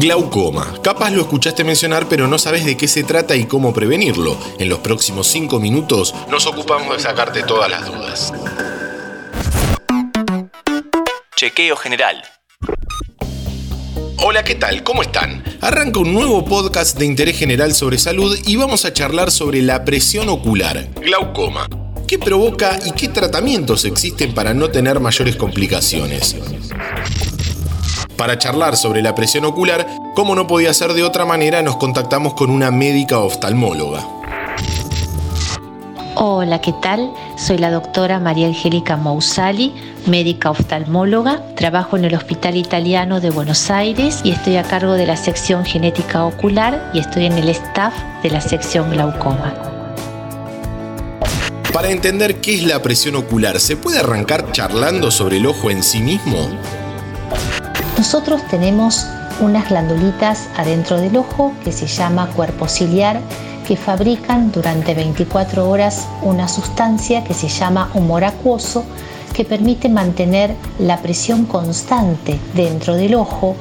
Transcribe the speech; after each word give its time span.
Glaucoma. 0.00 0.72
Capaz 0.82 1.10
lo 1.10 1.20
escuchaste 1.20 1.64
mencionar, 1.64 2.08
pero 2.08 2.26
no 2.26 2.38
sabes 2.38 2.64
de 2.64 2.78
qué 2.78 2.88
se 2.88 3.04
trata 3.04 3.36
y 3.36 3.44
cómo 3.44 3.74
prevenirlo. 3.74 4.38
En 4.58 4.70
los 4.70 4.78
próximos 4.78 5.26
5 5.26 5.60
minutos 5.60 6.14
nos 6.30 6.46
ocupamos 6.46 6.96
de 6.96 7.02
sacarte 7.02 7.42
todas 7.42 7.70
las 7.70 7.86
dudas. 7.86 8.32
Chequeo 11.36 11.76
general. 11.76 12.22
Hola, 14.16 14.42
¿qué 14.44 14.54
tal? 14.54 14.82
¿Cómo 14.82 15.02
están? 15.02 15.44
Arranca 15.60 16.00
un 16.00 16.14
nuevo 16.14 16.42
podcast 16.46 16.98
de 16.98 17.04
interés 17.04 17.38
general 17.38 17.74
sobre 17.74 17.98
salud 17.98 18.38
y 18.46 18.56
vamos 18.56 18.86
a 18.86 18.94
charlar 18.94 19.30
sobre 19.30 19.60
la 19.60 19.84
presión 19.84 20.30
ocular, 20.30 20.88
glaucoma. 21.02 21.68
¿Qué 22.08 22.18
provoca 22.18 22.78
y 22.86 22.92
qué 22.92 23.08
tratamientos 23.08 23.84
existen 23.84 24.32
para 24.32 24.54
no 24.54 24.70
tener 24.70 25.00
mayores 25.00 25.36
complicaciones? 25.36 26.36
Para 28.22 28.38
charlar 28.38 28.76
sobre 28.76 29.02
la 29.02 29.16
presión 29.16 29.44
ocular, 29.44 29.84
como 30.14 30.36
no 30.36 30.46
podía 30.46 30.72
ser 30.72 30.92
de 30.92 31.02
otra 31.02 31.24
manera, 31.24 31.60
nos 31.60 31.76
contactamos 31.76 32.34
con 32.34 32.50
una 32.50 32.70
médica 32.70 33.18
oftalmóloga. 33.18 34.06
Hola, 36.14 36.60
¿qué 36.60 36.72
tal? 36.80 37.12
Soy 37.36 37.58
la 37.58 37.72
doctora 37.72 38.20
María 38.20 38.46
Angélica 38.46 38.96
Mousali, 38.96 39.74
médica 40.06 40.52
oftalmóloga. 40.52 41.42
Trabajo 41.56 41.96
en 41.96 42.04
el 42.04 42.14
Hospital 42.14 42.56
Italiano 42.56 43.20
de 43.20 43.30
Buenos 43.30 43.72
Aires 43.72 44.20
y 44.22 44.30
estoy 44.30 44.54
a 44.54 44.62
cargo 44.62 44.92
de 44.92 45.06
la 45.06 45.16
sección 45.16 45.64
genética 45.64 46.24
ocular 46.24 46.92
y 46.94 47.00
estoy 47.00 47.26
en 47.26 47.32
el 47.32 47.48
staff 47.48 47.92
de 48.22 48.30
la 48.30 48.40
sección 48.40 48.88
glaucoma. 48.92 49.52
Para 51.72 51.90
entender 51.90 52.36
qué 52.36 52.54
es 52.54 52.62
la 52.62 52.80
presión 52.82 53.16
ocular, 53.16 53.58
¿se 53.58 53.74
puede 53.74 53.98
arrancar 53.98 54.52
charlando 54.52 55.10
sobre 55.10 55.38
el 55.38 55.46
ojo 55.46 55.72
en 55.72 55.82
sí 55.82 55.98
mismo? 55.98 56.50
Nosotros 58.02 58.42
tenemos 58.50 59.06
unas 59.38 59.68
glandulitas 59.68 60.48
adentro 60.56 61.00
del 61.00 61.16
ojo 61.16 61.52
que 61.62 61.70
se 61.70 61.86
llama 61.86 62.30
cuerpo 62.30 62.66
ciliar 62.66 63.20
que 63.64 63.76
fabrican 63.76 64.50
durante 64.50 64.92
24 64.92 65.70
horas 65.70 66.08
una 66.20 66.48
sustancia 66.48 67.22
que 67.22 67.32
se 67.32 67.46
llama 67.46 67.92
humor 67.94 68.24
acuoso 68.24 68.84
que 69.32 69.44
permite 69.44 69.88
mantener 69.88 70.56
la 70.80 71.00
presión 71.00 71.46
constante 71.46 72.40
dentro 72.54 72.96
del 72.96 73.14
ojo, 73.14 73.54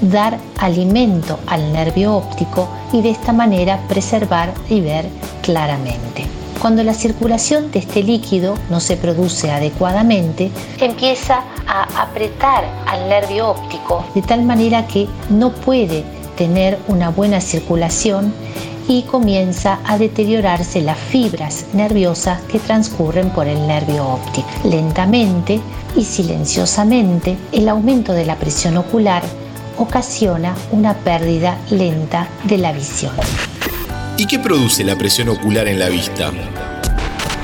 dar 0.00 0.38
alimento 0.58 1.38
al 1.46 1.72
nervio 1.72 2.16
óptico 2.16 2.68
y 2.92 3.00
de 3.00 3.10
esta 3.10 3.32
manera 3.32 3.78
preservar 3.86 4.52
y 4.68 4.80
ver 4.80 5.08
claramente. 5.40 6.43
Cuando 6.64 6.82
la 6.82 6.94
circulación 6.94 7.70
de 7.72 7.80
este 7.80 8.02
líquido 8.02 8.54
no 8.70 8.80
se 8.80 8.96
produce 8.96 9.50
adecuadamente, 9.50 10.50
empieza 10.80 11.42
a 11.66 11.82
apretar 12.00 12.64
al 12.86 13.06
nervio 13.06 13.50
óptico 13.50 14.02
de 14.14 14.22
tal 14.22 14.44
manera 14.44 14.86
que 14.86 15.06
no 15.28 15.52
puede 15.52 16.04
tener 16.38 16.78
una 16.88 17.10
buena 17.10 17.42
circulación 17.42 18.32
y 18.88 19.02
comienza 19.02 19.78
a 19.84 19.98
deteriorarse 19.98 20.80
las 20.80 20.96
fibras 20.96 21.66
nerviosas 21.74 22.40
que 22.50 22.58
transcurren 22.58 23.28
por 23.28 23.46
el 23.46 23.66
nervio 23.66 24.08
óptico. 24.08 24.48
Lentamente 24.64 25.60
y 25.94 26.02
silenciosamente, 26.02 27.36
el 27.52 27.68
aumento 27.68 28.14
de 28.14 28.24
la 28.24 28.36
presión 28.36 28.78
ocular 28.78 29.22
ocasiona 29.76 30.54
una 30.72 30.94
pérdida 30.94 31.58
lenta 31.68 32.26
de 32.44 32.56
la 32.56 32.72
visión. 32.72 33.12
¿Y 34.16 34.26
qué 34.26 34.38
produce 34.38 34.84
la 34.84 34.96
presión 34.96 35.28
ocular 35.28 35.66
en 35.66 35.80
la 35.80 35.88
vista? 35.88 36.30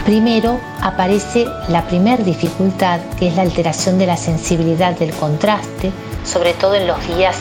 Primero 0.05 0.61
aparece 0.81 1.45
la 1.69 1.85
primera 1.89 2.23
dificultad, 2.23 3.01
que 3.19 3.27
es 3.27 3.35
la 3.35 3.43
alteración 3.43 3.99
de 3.99 4.07
la 4.07 4.17
sensibilidad 4.17 4.97
del 4.97 5.13
contraste, 5.13 5.91
sobre 6.25 6.55
todo 6.55 6.77
en 6.77 6.87
los 6.87 7.05
días 7.09 7.37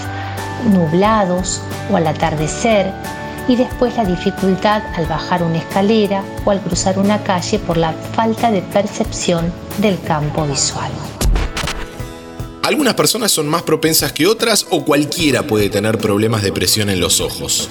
nublados 0.66 1.62
o 1.92 1.98
al 1.98 2.08
atardecer, 2.08 2.92
y 3.48 3.56
después 3.56 3.96
la 3.98 4.06
dificultad 4.06 4.82
al 4.96 5.06
bajar 5.06 5.44
una 5.44 5.60
escalera 5.60 6.24
o 6.46 6.52
al 6.52 6.62
cruzar 6.62 6.98
una 6.98 7.24
calle 7.24 7.60
por 7.60 7.78
la 7.78 7.94
falta 8.14 8.52
de 8.52 8.64
percepción 8.64 9.54
del 9.78 10.02
campo 10.02 10.46
visual. 10.48 10.92
Algunas 12.64 12.96
personas 12.96 13.32
son 13.32 13.48
más 13.48 13.62
propensas 13.62 14.12
que 14.12 14.28
otras 14.28 14.66
o 14.70 14.84
cualquiera 14.84 15.44
puede 15.44 15.70
tener 15.70 16.00
problemas 16.00 16.42
de 16.42 16.52
presión 16.52 16.90
en 16.90 17.00
los 17.00 17.22
ojos. 17.22 17.70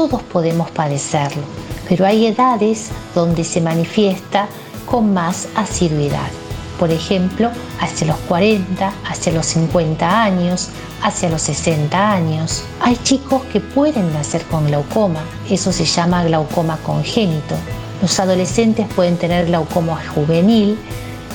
Todos 0.00 0.22
podemos 0.22 0.70
padecerlo, 0.70 1.42
pero 1.86 2.06
hay 2.06 2.28
edades 2.28 2.88
donde 3.14 3.44
se 3.44 3.60
manifiesta 3.60 4.48
con 4.86 5.12
más 5.12 5.46
asiduidad. 5.54 6.30
Por 6.78 6.90
ejemplo, 6.90 7.50
hacia 7.80 8.06
los 8.06 8.16
40, 8.20 8.94
hacia 9.04 9.30
los 9.34 9.44
50 9.44 10.22
años, 10.22 10.70
hacia 11.02 11.28
los 11.28 11.42
60 11.42 12.12
años. 12.12 12.64
Hay 12.80 12.96
chicos 12.96 13.42
que 13.52 13.60
pueden 13.60 14.10
nacer 14.14 14.42
con 14.44 14.68
glaucoma, 14.68 15.20
eso 15.50 15.70
se 15.70 15.84
llama 15.84 16.24
glaucoma 16.24 16.78
congénito. 16.78 17.56
Los 18.00 18.18
adolescentes 18.18 18.86
pueden 18.96 19.18
tener 19.18 19.44
glaucoma 19.48 20.00
juvenil 20.14 20.78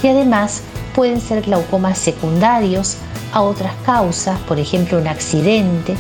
y 0.02 0.08
además 0.08 0.64
pueden 0.96 1.22
ser 1.22 1.44
glaucomas 1.44 2.00
secundarios 2.00 2.98
a 3.32 3.44
otras 3.44 3.76
causas, 3.86 4.40
por 4.48 4.58
ejemplo 4.58 4.98
un 4.98 5.08
accidente, 5.08 5.96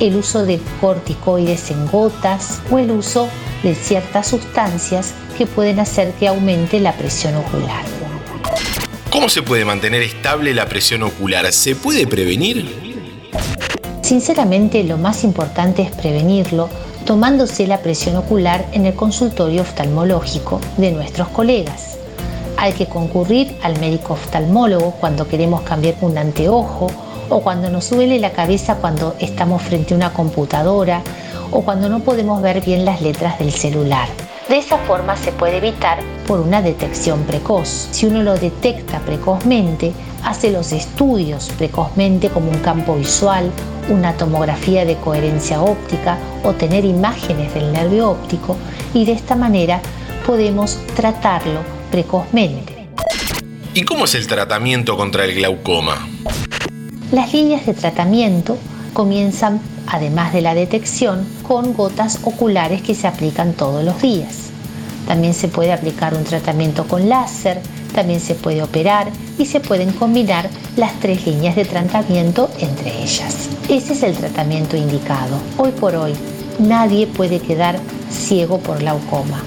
el 0.00 0.16
uso 0.16 0.44
de 0.44 0.60
corticoides 0.80 1.70
en 1.70 1.86
gotas 1.86 2.60
o 2.70 2.78
el 2.78 2.90
uso 2.90 3.28
de 3.62 3.74
ciertas 3.74 4.28
sustancias 4.28 5.14
que 5.36 5.46
pueden 5.46 5.80
hacer 5.80 6.12
que 6.12 6.28
aumente 6.28 6.80
la 6.80 6.92
presión 6.92 7.34
ocular. 7.36 7.84
¿Cómo 9.10 9.28
se 9.28 9.42
puede 9.42 9.64
mantener 9.64 10.02
estable 10.02 10.52
la 10.52 10.66
presión 10.68 11.02
ocular? 11.02 11.50
¿Se 11.52 11.74
puede 11.74 12.06
prevenir? 12.06 12.86
Sinceramente 14.02 14.84
lo 14.84 14.98
más 14.98 15.24
importante 15.24 15.82
es 15.82 15.90
prevenirlo 15.90 16.68
tomándose 17.06 17.66
la 17.66 17.78
presión 17.78 18.16
ocular 18.16 18.66
en 18.72 18.84
el 18.84 18.94
consultorio 18.94 19.62
oftalmológico 19.62 20.60
de 20.76 20.92
nuestros 20.92 21.28
colegas. 21.28 21.96
Hay 22.56 22.72
que 22.72 22.86
concurrir 22.86 23.56
al 23.62 23.78
médico 23.80 24.14
oftalmólogo 24.14 24.92
cuando 24.92 25.28
queremos 25.28 25.62
cambiar 25.62 25.94
un 26.00 26.18
anteojo 26.18 26.88
o 27.28 27.40
cuando 27.40 27.70
nos 27.70 27.90
duele 27.90 28.18
la 28.18 28.32
cabeza 28.32 28.76
cuando 28.76 29.14
estamos 29.18 29.62
frente 29.62 29.94
a 29.94 29.96
una 29.96 30.12
computadora 30.12 31.02
o 31.50 31.62
cuando 31.62 31.88
no 31.88 32.00
podemos 32.00 32.42
ver 32.42 32.60
bien 32.60 32.84
las 32.84 33.00
letras 33.00 33.38
del 33.38 33.52
celular. 33.52 34.08
De 34.48 34.58
esa 34.58 34.78
forma 34.78 35.16
se 35.16 35.32
puede 35.32 35.56
evitar 35.56 35.98
por 36.26 36.40
una 36.40 36.62
detección 36.62 37.24
precoz. 37.24 37.88
Si 37.90 38.06
uno 38.06 38.22
lo 38.22 38.36
detecta 38.36 39.00
precozmente, 39.00 39.92
hace 40.22 40.50
los 40.50 40.72
estudios 40.72 41.50
precozmente 41.58 42.28
como 42.28 42.50
un 42.50 42.58
campo 42.58 42.94
visual, 42.94 43.50
una 43.88 44.12
tomografía 44.16 44.84
de 44.84 44.96
coherencia 44.96 45.62
óptica 45.62 46.18
o 46.44 46.52
tener 46.52 46.84
imágenes 46.84 47.54
del 47.54 47.72
nervio 47.72 48.10
óptico 48.10 48.56
y 48.94 49.04
de 49.04 49.12
esta 49.12 49.34
manera 49.34 49.80
podemos 50.24 50.78
tratarlo 50.94 51.60
precozmente. 51.90 52.88
¿Y 53.74 53.82
cómo 53.82 54.04
es 54.04 54.14
el 54.14 54.26
tratamiento 54.26 54.96
contra 54.96 55.24
el 55.24 55.34
glaucoma? 55.34 56.08
Las 57.12 57.32
líneas 57.32 57.64
de 57.64 57.72
tratamiento 57.72 58.58
comienzan, 58.92 59.60
además 59.86 60.32
de 60.32 60.40
la 60.40 60.54
detección, 60.54 61.24
con 61.46 61.72
gotas 61.72 62.18
oculares 62.24 62.82
que 62.82 62.96
se 62.96 63.06
aplican 63.06 63.52
todos 63.52 63.84
los 63.84 64.02
días. 64.02 64.50
También 65.06 65.32
se 65.32 65.46
puede 65.46 65.72
aplicar 65.72 66.14
un 66.14 66.24
tratamiento 66.24 66.88
con 66.88 67.08
láser, 67.08 67.60
también 67.94 68.18
se 68.18 68.34
puede 68.34 68.60
operar 68.60 69.08
y 69.38 69.46
se 69.46 69.60
pueden 69.60 69.92
combinar 69.92 70.50
las 70.76 70.98
tres 70.98 71.24
líneas 71.24 71.54
de 71.54 71.64
tratamiento 71.64 72.50
entre 72.58 73.00
ellas. 73.04 73.50
Ese 73.68 73.92
es 73.92 74.02
el 74.02 74.16
tratamiento 74.16 74.76
indicado. 74.76 75.38
Hoy 75.58 75.70
por 75.70 75.94
hoy, 75.94 76.12
nadie 76.58 77.06
puede 77.06 77.38
quedar 77.38 77.78
ciego 78.10 78.58
por 78.58 78.80
glaucoma. 78.80 79.44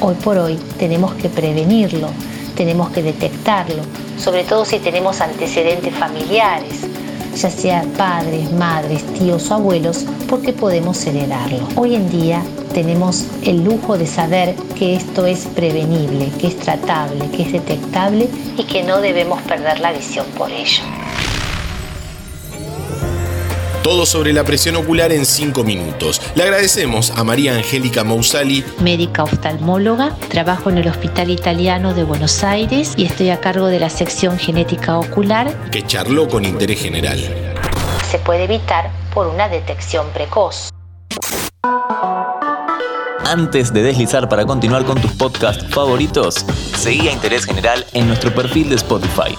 Hoy 0.00 0.14
por 0.14 0.38
hoy 0.38 0.58
tenemos 0.78 1.12
que 1.16 1.28
prevenirlo, 1.28 2.08
tenemos 2.56 2.88
que 2.88 3.02
detectarlo, 3.02 3.82
sobre 4.18 4.44
todo 4.44 4.64
si 4.64 4.78
tenemos 4.78 5.20
antecedentes 5.20 5.94
familiares, 5.94 6.80
ya 7.34 7.50
sea 7.50 7.84
padres, 7.96 8.52
madres, 8.52 9.02
tíos 9.14 9.50
o 9.50 9.54
abuelos, 9.54 10.04
porque 10.28 10.52
podemos 10.52 11.04
heredarlo. 11.06 11.60
Hoy 11.76 11.94
en 11.94 12.10
día 12.10 12.42
tenemos 12.72 13.26
el 13.42 13.64
lujo 13.64 13.98
de 13.98 14.06
saber 14.06 14.54
que 14.78 14.96
esto 14.96 15.26
es 15.26 15.46
prevenible, 15.46 16.30
que 16.40 16.48
es 16.48 16.58
tratable, 16.58 17.30
que 17.30 17.42
es 17.42 17.52
detectable 17.52 18.28
y 18.56 18.64
que 18.64 18.82
no 18.82 19.00
debemos 19.00 19.40
perder 19.42 19.80
la 19.80 19.92
visión 19.92 20.26
por 20.36 20.50
ello. 20.50 20.82
Todo 23.82 24.06
sobre 24.06 24.32
la 24.32 24.44
presión 24.44 24.76
ocular 24.76 25.10
en 25.10 25.26
5 25.26 25.64
minutos. 25.64 26.22
Le 26.36 26.44
agradecemos 26.44 27.10
a 27.10 27.24
María 27.24 27.56
Angélica 27.56 28.04
Mousali, 28.04 28.64
médica 28.78 29.24
oftalmóloga, 29.24 30.14
trabajo 30.28 30.70
en 30.70 30.78
el 30.78 30.86
Hospital 30.86 31.30
Italiano 31.30 31.92
de 31.92 32.04
Buenos 32.04 32.44
Aires 32.44 32.94
y 32.96 33.04
estoy 33.06 33.30
a 33.30 33.40
cargo 33.40 33.66
de 33.66 33.80
la 33.80 33.90
sección 33.90 34.38
genética 34.38 34.96
ocular, 34.98 35.52
que 35.72 35.84
charló 35.84 36.28
con 36.28 36.44
interés 36.44 36.80
general. 36.80 37.18
Se 38.08 38.20
puede 38.20 38.44
evitar 38.44 38.88
por 39.12 39.26
una 39.26 39.48
detección 39.48 40.06
precoz. 40.14 40.70
Antes 43.26 43.72
de 43.72 43.82
deslizar 43.82 44.28
para 44.28 44.44
continuar 44.46 44.84
con 44.84 45.00
tus 45.00 45.10
podcasts 45.12 45.66
favoritos, 45.70 46.46
seguí 46.76 47.08
a 47.08 47.12
Interés 47.12 47.46
General 47.46 47.84
en 47.94 48.06
nuestro 48.06 48.32
perfil 48.32 48.68
de 48.68 48.76
Spotify. 48.76 49.36